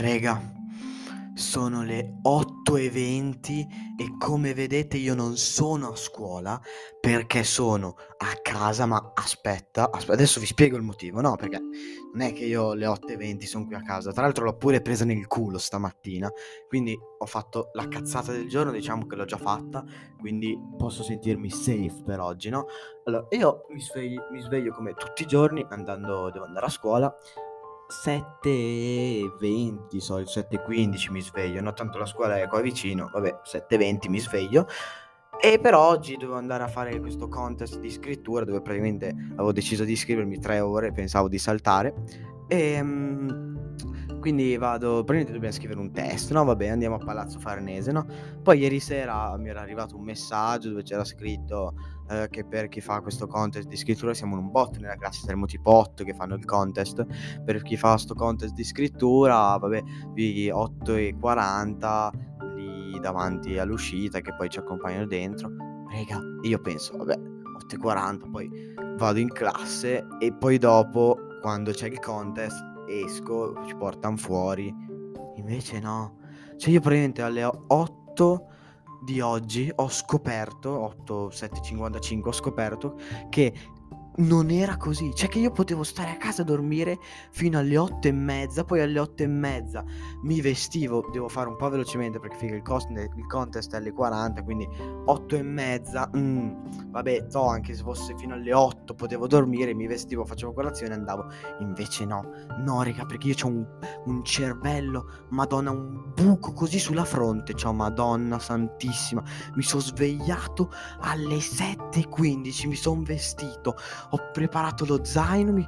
Rega, 0.00 0.40
sono 1.34 1.82
le 1.82 2.20
8.20 2.22 3.66
e 3.98 4.16
come 4.18 4.54
vedete 4.54 4.96
io 4.96 5.14
non 5.14 5.36
sono 5.36 5.90
a 5.90 5.96
scuola 5.96 6.58
perché 6.98 7.44
sono 7.44 7.96
a 8.16 8.38
casa, 8.40 8.86
ma 8.86 9.12
aspetta, 9.14 9.90
aspetta, 9.90 10.14
adesso 10.14 10.40
vi 10.40 10.46
spiego 10.46 10.78
il 10.78 10.82
motivo, 10.82 11.20
no? 11.20 11.36
Perché 11.36 11.58
non 11.58 12.22
è 12.22 12.32
che 12.32 12.46
io 12.46 12.70
alle 12.70 12.86
8.20 12.86 13.44
sono 13.44 13.66
qui 13.66 13.74
a 13.74 13.82
casa, 13.82 14.10
tra 14.10 14.22
l'altro 14.22 14.44
l'ho 14.44 14.56
pure 14.56 14.80
presa 14.80 15.04
nel 15.04 15.26
culo 15.26 15.58
stamattina, 15.58 16.30
quindi 16.66 16.98
ho 17.18 17.26
fatto 17.26 17.68
la 17.74 17.86
cazzata 17.86 18.32
del 18.32 18.48
giorno, 18.48 18.72
diciamo 18.72 19.06
che 19.06 19.16
l'ho 19.16 19.26
già 19.26 19.36
fatta, 19.36 19.84
quindi 20.18 20.58
posso 20.78 21.02
sentirmi 21.02 21.50
safe 21.50 22.02
per 22.06 22.20
oggi, 22.20 22.48
no? 22.48 22.64
Allora, 23.04 23.26
io 23.32 23.66
mi 23.68 23.80
sveglio, 23.80 24.28
mi 24.32 24.40
sveglio 24.40 24.72
come 24.72 24.94
tutti 24.94 25.24
i 25.24 25.26
giorni 25.26 25.62
andando, 25.68 26.30
devo 26.30 26.46
andare 26.46 26.64
a 26.64 26.70
scuola 26.70 27.14
7.20, 27.90 29.98
so, 29.98 30.18
7.15 30.18 31.10
mi 31.10 31.20
sveglio, 31.20 31.60
no? 31.60 31.72
Tanto 31.72 31.98
la 31.98 32.06
scuola 32.06 32.40
è 32.40 32.48
qua 32.48 32.60
vicino, 32.60 33.10
vabbè, 33.12 33.40
7.20 33.44 34.08
mi 34.08 34.20
sveglio. 34.20 34.66
E 35.42 35.58
per 35.58 35.74
oggi 35.74 36.14
dovevo 36.14 36.36
andare 36.36 36.62
a 36.62 36.68
fare 36.68 37.00
questo 37.00 37.28
contest 37.28 37.78
di 37.78 37.90
scrittura 37.90 38.44
dove 38.44 38.60
praticamente 38.60 39.08
avevo 39.08 39.52
deciso 39.52 39.84
di 39.84 39.92
iscrivermi 39.92 40.38
tre 40.38 40.60
ore, 40.60 40.92
pensavo 40.92 41.28
di 41.28 41.38
saltare. 41.38 41.94
E 42.46 42.72
ehm, 42.72 43.39
quindi 44.20 44.56
vado, 44.56 45.02
praticamente 45.04 45.32
dobbiamo 45.32 45.54
scrivere 45.54 45.80
un 45.80 45.90
test, 45.90 46.32
no? 46.32 46.44
Vabbè, 46.44 46.68
andiamo 46.68 46.96
a 46.96 46.98
Palazzo 46.98 47.40
Farnese, 47.40 47.90
no? 47.90 48.06
Poi 48.42 48.58
ieri 48.58 48.78
sera 48.78 49.36
mi 49.36 49.48
era 49.48 49.60
arrivato 49.60 49.96
un 49.96 50.04
messaggio 50.04 50.68
dove 50.68 50.82
c'era 50.82 51.04
scritto 51.04 51.74
eh, 52.08 52.28
che 52.30 52.44
per 52.44 52.68
chi 52.68 52.80
fa 52.80 53.00
questo 53.00 53.26
contest 53.26 53.66
di 53.66 53.76
scrittura 53.76 54.14
siamo 54.14 54.36
un 54.36 54.50
bot 54.50 54.78
nella 54.78 54.96
classe, 54.96 55.22
saremo 55.22 55.46
tipo 55.46 55.70
8 55.72 56.04
che 56.04 56.14
fanno 56.14 56.34
il 56.34 56.44
contest. 56.44 57.04
Per 57.44 57.62
chi 57.62 57.76
fa 57.76 57.92
questo 57.92 58.14
contest 58.14 58.54
di 58.54 58.64
scrittura, 58.64 59.56
vabbè, 59.56 59.82
vi 60.12 60.50
8 60.50 60.94
e 60.94 61.16
40 61.18 62.12
lì 62.54 62.98
davanti 63.00 63.58
all'uscita 63.58 64.20
che 64.20 64.34
poi 64.34 64.48
ci 64.48 64.58
accompagnano 64.58 65.06
dentro. 65.06 65.50
Rega, 65.88 66.20
io 66.42 66.60
penso, 66.60 66.96
vabbè, 66.96 67.18
8 67.56 67.74
e 67.74 67.78
40, 67.78 68.26
poi 68.28 68.50
vado 68.96 69.18
in 69.18 69.28
classe 69.28 70.06
e 70.18 70.32
poi 70.32 70.58
dopo, 70.58 71.16
quando 71.40 71.72
c'è 71.72 71.86
il 71.86 71.98
contest, 72.00 72.69
esco, 72.88 73.64
ci 73.66 73.74
portano 73.74 74.16
fuori. 74.16 74.74
Invece 75.36 75.80
no. 75.80 76.18
Cioè 76.56 76.70
io 76.70 76.80
praticamente 76.80 77.22
alle 77.22 77.44
8 77.44 78.46
di 79.02 79.20
oggi 79.20 79.72
ho 79.74 79.88
scoperto, 79.88 80.70
8, 80.78 81.30
7, 81.30 81.62
55, 81.62 82.30
ho 82.30 82.32
scoperto 82.32 82.98
che 83.30 83.52
non 84.16 84.50
era 84.50 84.76
così. 84.76 85.14
Cioè 85.14 85.28
che 85.28 85.38
io 85.38 85.50
potevo 85.50 85.82
stare 85.82 86.10
a 86.10 86.16
casa 86.16 86.42
a 86.42 86.44
dormire 86.44 86.98
fino 87.30 87.58
alle 87.58 87.76
otto 87.76 88.08
e 88.08 88.12
mezza, 88.12 88.64
poi 88.64 88.80
alle 88.80 88.98
otto 88.98 89.22
e 89.22 89.26
mezza 89.26 89.84
mi 90.22 90.40
vestivo, 90.40 91.08
devo 91.12 91.28
fare 91.28 91.48
un 91.48 91.56
po' 91.56 91.68
velocemente 91.68 92.18
perché 92.18 92.36
figa 92.36 92.54
il, 92.56 92.62
cost, 92.62 92.88
il 92.90 93.26
contest 93.26 93.72
è 93.72 93.76
alle 93.76 93.92
40, 93.92 94.42
quindi 94.42 94.68
otto 95.06 95.36
e 95.36 95.42
mezza, 95.42 96.10
mm, 96.16 96.90
vabbè, 96.90 97.26
so, 97.28 97.46
anche 97.46 97.74
se 97.74 97.82
fosse 97.82 98.14
fino 98.16 98.34
alle 98.34 98.52
8 98.52 98.94
potevo 98.94 99.26
dormire, 99.26 99.74
mi 99.74 99.86
vestivo, 99.86 100.24
facevo 100.24 100.52
colazione 100.52 100.94
e 100.94 100.96
andavo. 100.96 101.26
Invece 101.60 102.04
no, 102.04 102.24
no 102.58 102.82
raga, 102.82 103.06
perché 103.06 103.28
io 103.28 103.34
ho 103.42 103.46
un, 103.46 103.66
un 104.06 104.24
cervello, 104.24 105.26
madonna, 105.30 105.70
un 105.70 106.12
buco 106.14 106.52
così 106.52 106.78
sulla 106.78 107.04
fronte, 107.04 107.54
ciao 107.54 107.72
madonna 107.72 108.38
santissima, 108.38 109.22
mi 109.54 109.62
sono 109.62 109.82
svegliato 109.82 110.70
alle 111.00 111.36
7.15, 111.36 112.68
mi 112.68 112.74
sono 112.74 113.02
vestito, 113.02 113.76
ho 114.10 114.30
preparato 114.32 114.84
lo 114.86 115.04
zaino, 115.04 115.52
mi... 115.52 115.66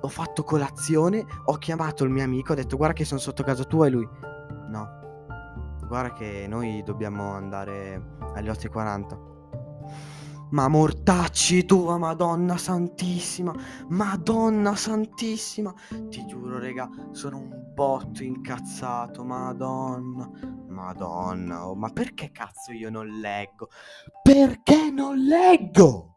ho 0.00 0.08
fatto 0.08 0.42
colazione, 0.44 1.24
ho 1.44 1.56
chiamato 1.56 2.04
il 2.04 2.10
mio 2.10 2.24
amico, 2.24 2.52
ho 2.52 2.56
detto 2.56 2.76
guarda 2.76 2.94
che 2.94 3.04
sono 3.04 3.20
sotto 3.20 3.42
casa 3.42 3.64
tua 3.64 3.86
e 3.86 3.90
lui 3.90 4.08
no, 4.68 4.88
guarda 5.86 6.12
che 6.12 6.46
noi 6.48 6.82
dobbiamo 6.82 7.32
andare 7.32 8.16
alle 8.34 8.50
8.40. 8.50 9.26
Ma 10.50 10.66
mortacci 10.66 11.66
tua, 11.66 11.98
Madonna 11.98 12.56
Santissima, 12.56 13.52
Madonna 13.88 14.74
Santissima, 14.76 15.74
ti 16.08 16.24
giuro, 16.24 16.58
raga, 16.58 16.88
sono 17.10 17.36
un 17.36 17.50
botto 17.74 18.22
incazzato, 18.22 19.24
Madonna, 19.24 20.30
Madonna, 20.68 21.68
oh, 21.68 21.74
ma 21.74 21.90
perché 21.90 22.30
cazzo 22.30 22.72
io 22.72 22.88
non 22.88 23.06
leggo? 23.06 23.68
Perché 24.22 24.90
non 24.90 25.18
leggo? 25.18 26.07